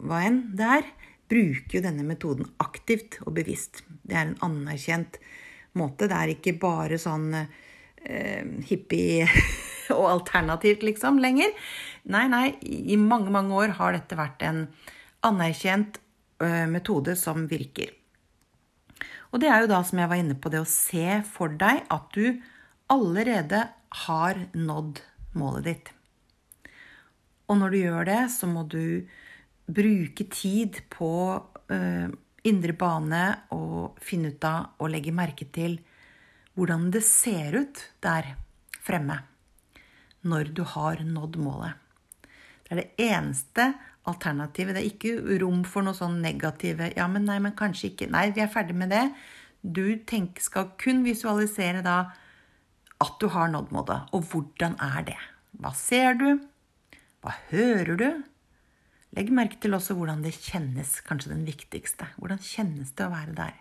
[0.05, 0.89] hva enn det er,
[1.31, 3.83] bruker jo denne metoden aktivt og bevisst.
[4.03, 5.19] Det er en anerkjent
[5.79, 6.09] måte.
[6.11, 9.27] Det er ikke bare sånn eh, hippie
[9.97, 11.55] og alternativt, liksom, lenger.
[12.11, 14.65] Nei, nei, i mange, mange år har dette vært en
[15.25, 16.01] anerkjent
[16.45, 17.95] eh, metode som virker.
[19.33, 21.83] Og det er jo da, som jeg var inne på, det å se for deg
[21.91, 22.43] at du
[22.93, 23.69] allerede
[24.05, 25.01] har nådd
[25.39, 25.93] målet ditt.
[27.49, 29.05] Og når du gjør det, så må du
[29.65, 32.09] bruke tid på uh,
[32.45, 33.25] indre bane
[33.57, 35.79] og finne ut av og legge merke til
[36.55, 38.35] hvordan det ser ut der
[38.85, 39.23] fremme
[40.25, 41.81] når du har nådd målet.
[42.65, 43.67] Det er det eneste
[44.09, 44.73] alternativet.
[44.77, 48.09] Det er ikke rom for noe sånn negative Ja, men nei, men kanskje ikke.
[48.13, 49.05] Nei, vi er ferdig med det.
[49.61, 51.99] Du tenk, skal kun visualisere da
[53.05, 54.11] at du har nådd målet.
[54.17, 55.21] Og hvordan er det?
[55.61, 56.31] Hva ser du?
[57.25, 58.09] Hva hører du?
[59.15, 62.09] Legg merke til også hvordan det kjennes, kanskje den viktigste.
[62.19, 63.61] Hvordan kjennes det å være der?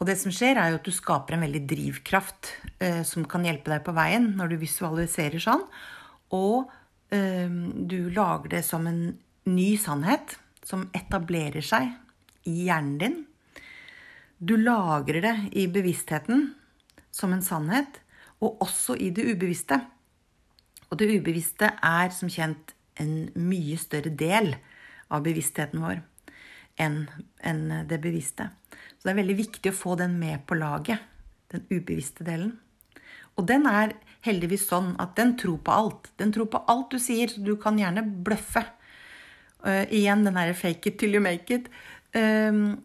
[0.00, 2.50] Og det som skjer, er jo at du skaper en veldig drivkraft
[2.82, 5.62] eh, som kan hjelpe deg på veien når du visualiserer sånn.
[6.34, 6.72] Og
[7.14, 9.04] eh, du lager det som en
[9.46, 11.92] ny sannhet som etablerer seg
[12.48, 13.16] i hjernen din.
[14.40, 16.48] Du lagrer det i bevisstheten
[17.14, 18.00] som en sannhet,
[18.42, 19.78] og også i det ubevisste.
[20.90, 24.54] Og det ubevisste er som kjent en mye større del
[25.14, 26.02] av bevisstheten vår
[26.82, 27.06] enn
[27.86, 28.48] det bevisste.
[28.98, 31.02] Så det er veldig viktig å få den med på laget,
[31.54, 32.56] den ubevisste delen.
[33.38, 33.94] Og den er
[34.26, 36.10] heldigvis sånn at den tror på alt.
[36.18, 38.64] Den tror på alt du sier, så du kan gjerne bløffe.
[39.64, 41.70] Uh, igjen den derre 'fake it till you make it'.
[42.14, 42.76] Uh,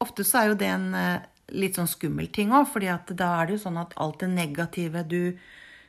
[0.00, 1.18] ofte så er jo det en uh,
[1.52, 5.04] litt sånn skummel ting òg, fordi da er det jo sånn at alt det negative
[5.08, 5.22] du,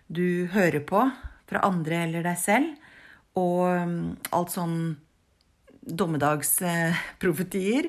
[0.07, 1.05] du hører på
[1.49, 2.89] fra andre eller deg selv,
[3.39, 3.93] og um,
[4.35, 4.75] alt sånn
[5.81, 7.87] dommedagsprofetier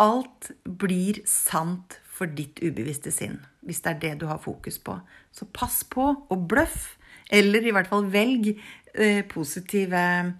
[0.00, 4.94] Alt blir sant for ditt ubevisste sinn, hvis det er det du har fokus på.
[5.36, 6.96] Så pass på å bløff,
[7.28, 10.32] eller i hvert fall velg eh, positive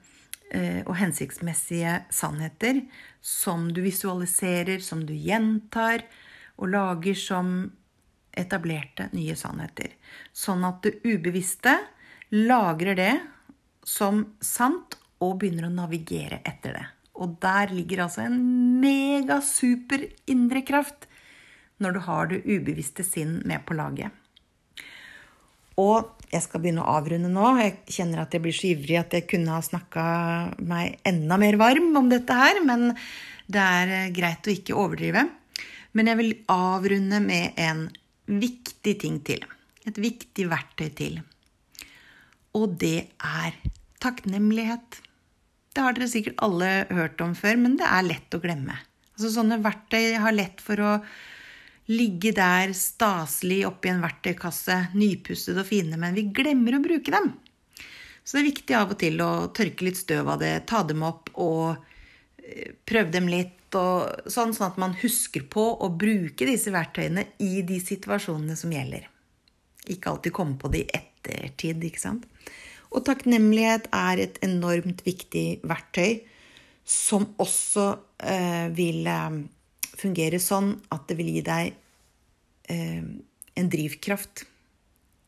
[0.52, 2.80] eh, og hensiktsmessige sannheter
[3.20, 6.00] som du visualiserer, som du gjentar,
[6.60, 7.52] og lager som
[8.32, 9.92] etablerte nye sannheter.
[10.32, 11.76] Sånn at det ubevisste
[12.32, 13.12] lagrer det
[13.84, 16.86] som sant og begynner å navigere etter det.
[17.22, 18.38] Og der ligger altså en
[18.80, 21.06] megasuper indre kraft
[21.82, 24.10] når du har det ubevisste sinn med på laget.
[25.80, 27.44] Og jeg skal begynne å avrunde nå.
[27.60, 30.04] Jeg kjenner at jeg blir så ivrig at jeg kunne ha snakka
[30.68, 32.92] meg enda mer varm om dette her, men
[33.52, 35.26] det er eh, greit å ikke overdrive.
[35.92, 37.86] Men jeg vil avrunde med en
[38.26, 39.44] viktig ting til.
[39.88, 41.20] Et viktig verktøy til.
[42.56, 43.56] Og det er
[44.02, 45.00] takknemlighet.
[45.72, 48.76] Det har dere sikkert alle hørt om før, men det er lett å glemme.
[49.14, 50.92] Altså, sånne verktøy har lett for å
[51.92, 57.32] ligge der staselig oppi en verktøykasse, nypustet og fine, men vi glemmer å bruke dem.
[58.22, 61.02] Så det er viktig av og til å tørke litt støv av det, ta dem
[61.06, 61.74] opp og
[62.38, 63.56] eh, prøve dem litt.
[63.78, 68.72] Og sånn, sånn at man husker på å bruke disse verktøyene i de situasjonene som
[68.74, 69.08] gjelder.
[69.92, 72.28] Ikke alltid komme på det i ettertid, ikke sant.
[72.92, 76.20] Og takknemlighet er et enormt viktig verktøy
[76.84, 77.86] som også
[78.26, 79.40] eh, vil eh,
[79.96, 81.72] fungere sånn at det vil gi deg
[82.72, 83.02] eh,
[83.56, 84.44] en drivkraft.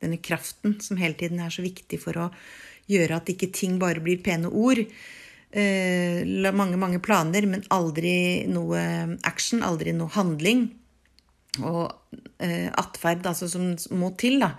[0.04, 2.30] Denne kraften som hele tiden er så viktig for å
[2.90, 4.82] gjøre at ikke ting bare blir pene ord,
[5.54, 8.80] mange, mange planer, men aldri noe
[9.22, 10.66] action, aldri noe handling.
[11.62, 11.92] Og
[12.42, 14.54] eh, atferd altså, som må til da,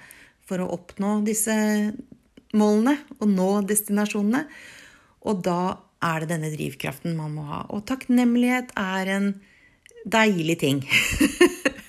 [0.47, 1.55] for å oppnå disse
[2.55, 4.45] målene og nå destinasjonene.
[5.25, 5.59] Og da
[6.05, 7.65] er det denne drivkraften man må ha.
[7.73, 9.29] Og takknemlighet er en
[10.05, 10.83] deilig ting.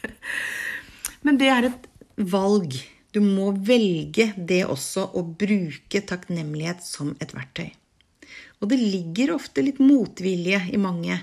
[1.27, 2.79] Men det er et valg.
[3.13, 7.71] Du må velge det også å bruke takknemlighet som et verktøy.
[8.61, 11.19] Og det ligger ofte litt motvilje i mange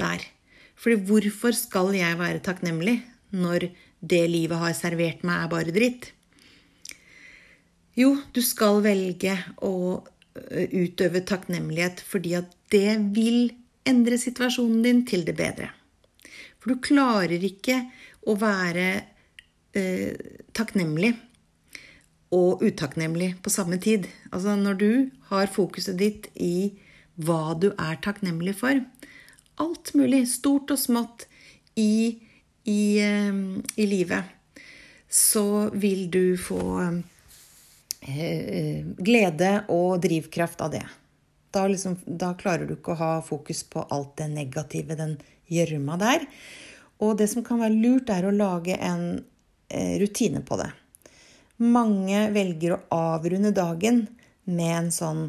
[0.00, 0.24] der.
[0.74, 2.98] Fordi hvorfor skal jeg være takknemlig
[3.38, 3.68] når
[4.02, 6.10] det livet har servert meg, er bare dritt?
[7.94, 10.00] Jo, du skal velge å
[10.72, 13.52] utøve takknemlighet fordi at det vil
[13.88, 15.68] endre situasjonen din til det bedre.
[16.58, 17.82] For du klarer ikke
[18.30, 18.86] å være
[19.76, 20.14] eh,
[20.56, 21.12] takknemlig
[22.32, 24.08] og utakknemlig på samme tid.
[24.32, 24.92] Altså når du
[25.28, 26.72] har fokuset ditt i
[27.20, 28.80] hva du er takknemlig for
[29.60, 31.26] Alt mulig, stort og smått,
[31.76, 32.18] i,
[32.64, 33.34] i, eh,
[33.76, 34.24] i livet,
[35.12, 36.62] så vil du få
[38.00, 40.82] eh, glede og drivkraft av det.
[41.52, 45.18] Da, liksom, da, klarer du ikke å ha fokus på alt det negative, den
[45.52, 46.24] gjørma der.
[47.04, 49.20] Og det som kan være lurt, er å lage en
[49.68, 50.70] eh, rutine på det.
[51.62, 52.82] Mange velger å
[53.14, 54.04] avrunde dagen
[54.50, 55.22] med en sånn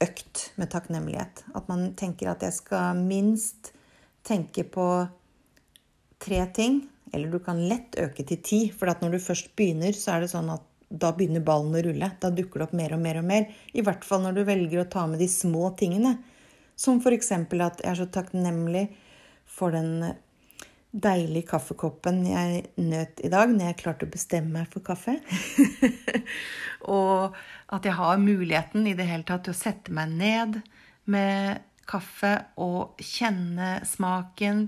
[0.00, 1.44] økt med takknemlighet.
[1.58, 3.72] At man tenker at jeg skal minst
[4.26, 4.86] tenke på
[6.22, 6.84] tre ting.
[7.12, 10.32] Eller du kan lett øke til ti, for når du først begynner, så er det
[10.32, 12.12] sånn at da begynner ballen å rulle.
[12.22, 13.48] Da dukker det opp mer og mer og mer.
[13.74, 16.16] I hvert fall når du velger å ta med de små tingene.
[16.78, 17.32] Som f.eks.
[17.34, 18.86] at jeg er så takknemlig
[19.50, 20.14] for den
[20.90, 25.16] deilige kaffekoppen jeg nøt i dag når jeg klarte å bestemme meg for kaffe.
[26.96, 27.36] og
[27.70, 30.60] at jeg har muligheten i det hele tatt til å sette meg ned
[31.10, 32.32] med kaffe
[32.62, 34.66] og kjenne smaken,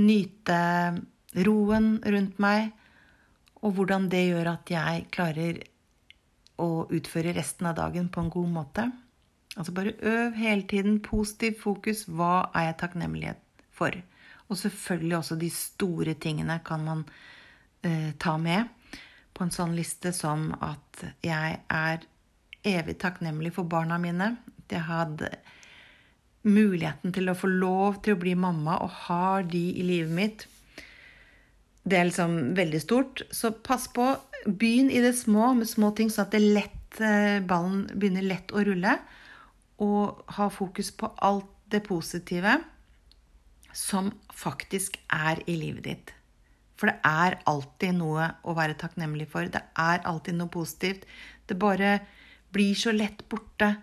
[0.00, 0.60] nyte
[1.46, 2.70] roen rundt meg,
[3.60, 5.60] og hvordan det gjør at jeg klarer
[6.60, 8.86] å utføre resten av dagen på en god måte.
[9.56, 12.06] Altså bare øv hele tiden positiv fokus.
[12.08, 13.34] Hva er jeg takknemlig
[13.74, 13.96] for?
[14.50, 17.04] Og selvfølgelig også de store tingene kan man
[17.86, 18.66] eh, ta med
[19.34, 22.06] på en sånn liste som at jeg er
[22.66, 24.34] evig takknemlig for barna mine.
[24.70, 25.30] Jeg hadde
[26.44, 30.44] muligheten til å få lov til å bli mamma og har de i livet mitt.
[31.86, 33.22] Det er liksom veldig stort.
[33.30, 34.12] Så pass på.
[34.44, 38.64] Begynn i det små med små ting, sånn at lett, eh, ballen begynner lett å
[38.66, 38.98] rulle.
[39.80, 42.58] Og ha fokus på alt det positive
[43.76, 46.12] som faktisk er i livet ditt.
[46.80, 49.48] For det er alltid noe å være takknemlig for.
[49.52, 51.04] Det er alltid noe positivt.
[51.46, 51.98] Det bare
[52.50, 53.74] blir så lett borte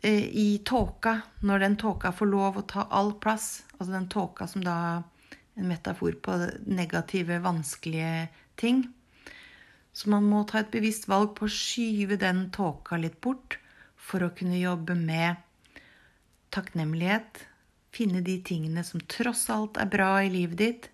[0.00, 3.64] eh, i tåka, når den tåka får lov å ta all plass.
[3.76, 4.76] Altså den tåka som da
[5.56, 8.28] en metafor på negative, vanskelige
[8.60, 8.84] ting.
[9.96, 13.58] Så man må ta et bevisst valg på å skyve den tåka litt bort
[13.96, 15.40] for å kunne jobbe med
[16.54, 17.40] takknemlighet,
[17.96, 20.88] finne de tingene som tross alt er bra i livet ditt.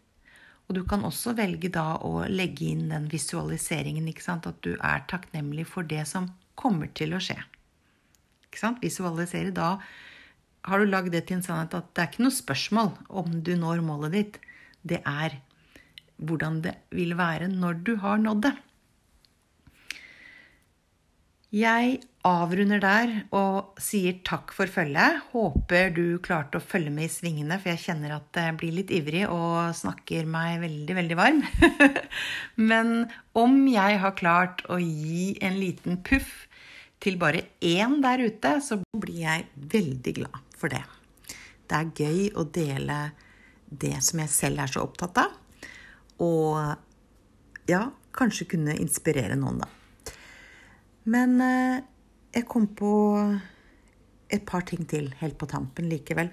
[0.68, 5.66] Og du kan også velge da å legge inn den visualiseringen, at du er takknemlig
[5.68, 7.40] for det som kommer til å skje.
[8.80, 9.76] Visualisere da
[10.68, 12.92] har du lagd det til en sannhet at det er ikke noe spørsmål
[13.22, 14.36] om du når målet ditt.
[14.86, 15.40] Det er
[16.22, 18.52] hvordan det vil være når du har nådd det.
[21.52, 25.18] Jeg avrunder der og sier takk for følget.
[25.34, 28.92] Håper du klarte å følge med i svingene, for jeg kjenner at jeg blir litt
[28.94, 31.42] ivrig og snakker meg veldig, veldig varm.
[32.70, 32.94] Men
[33.36, 36.46] om jeg har klart å gi en liten puff
[37.04, 39.46] til bare én der ute, så blir jeg
[39.76, 40.80] veldig glad for det.
[41.68, 42.98] Det er gøy å dele
[43.68, 45.36] det som jeg selv er så opptatt av.
[46.24, 47.84] Og ja,
[48.16, 49.81] kanskje kunne inspirere noen, da.
[51.04, 51.80] Men eh,
[52.32, 52.92] jeg kom på
[54.32, 56.30] et par ting til helt på tampen likevel.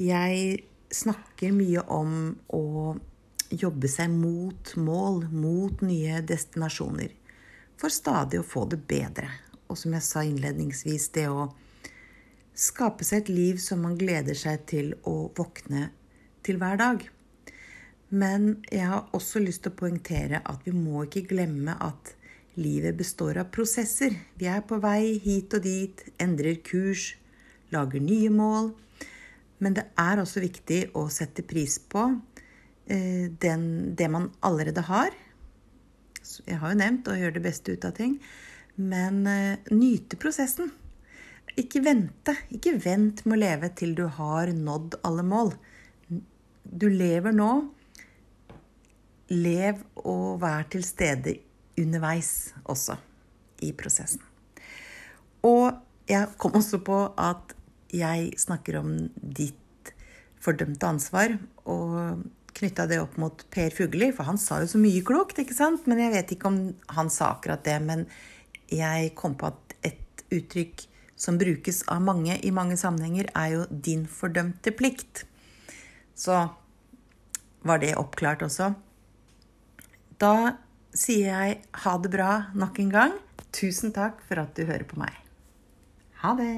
[0.00, 0.62] Jeg
[0.94, 2.14] snakker mye om
[2.54, 2.64] å
[3.54, 7.12] jobbe seg mot mål, mot nye destinasjoner.
[7.80, 9.28] For stadig å få det bedre.
[9.68, 11.48] Og som jeg sa innledningsvis, det å
[12.54, 15.88] skape seg et liv som man gleder seg til å våkne
[16.46, 17.02] til hver dag.
[18.14, 22.14] Men jeg har også lyst til å poengtere at vi må ikke glemme at
[22.54, 24.14] Livet består av prosesser.
[24.38, 27.16] Vi er på vei hit og dit, endrer kurs,
[27.74, 28.70] lager nye mål.
[29.58, 32.04] Men det er også viktig å sette pris på
[32.86, 35.10] eh, den, det man allerede har.
[36.46, 38.16] Jeg har jo nevnt å gjøre det beste ut av ting.
[38.78, 40.70] Men eh, nyte prosessen.
[41.58, 42.36] ikke vente.
[42.54, 45.50] Ikke vent med å leve til du har nådd alle mål.
[46.62, 47.50] Du lever nå.
[49.34, 51.38] Lev og vær til stede
[51.80, 52.96] underveis også
[53.64, 54.22] i prosessen.
[55.44, 55.74] Og
[56.08, 57.54] jeg kom også på at
[57.94, 59.92] jeg snakker om ditt
[60.44, 65.02] fordømte ansvar, og knytta det opp mot Per Fugelli, for han sa jo så mye
[65.06, 65.86] klokt, ikke sant?
[65.90, 66.58] Men jeg vet ikke om
[66.96, 67.78] han sa akkurat det.
[67.82, 68.04] Men
[68.70, 70.84] jeg kom på at et uttrykk
[71.18, 75.24] som brukes av mange i mange sammenhenger, er jo 'din fordømte plikt'.
[76.14, 76.48] Så
[77.64, 78.74] var det oppklart også.
[80.20, 80.56] Da
[80.94, 83.18] sier jeg ha det bra nok en gang.
[83.54, 85.14] Tusen takk for at du hører på meg.
[86.22, 86.54] Ha det.